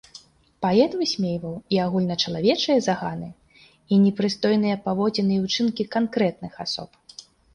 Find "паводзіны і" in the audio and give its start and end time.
4.89-5.43